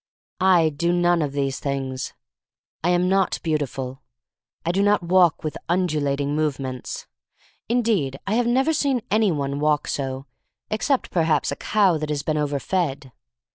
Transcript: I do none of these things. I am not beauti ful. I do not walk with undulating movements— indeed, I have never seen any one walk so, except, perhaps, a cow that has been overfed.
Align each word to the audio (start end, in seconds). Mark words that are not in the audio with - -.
I 0.39 0.69
do 0.69 0.91
none 0.91 1.21
of 1.21 1.31
these 1.31 1.59
things. 1.59 2.13
I 2.83 2.89
am 2.89 3.07
not 3.07 3.39
beauti 3.43 3.69
ful. 3.69 4.01
I 4.65 4.71
do 4.71 4.81
not 4.81 5.03
walk 5.03 5.43
with 5.43 5.55
undulating 5.69 6.35
movements— 6.35 7.05
indeed, 7.69 8.17
I 8.25 8.33
have 8.33 8.47
never 8.47 8.73
seen 8.73 9.03
any 9.11 9.31
one 9.31 9.59
walk 9.59 9.87
so, 9.87 10.25
except, 10.71 11.11
perhaps, 11.11 11.51
a 11.51 11.55
cow 11.55 11.99
that 11.99 12.09
has 12.09 12.23
been 12.23 12.35
overfed. 12.39 13.11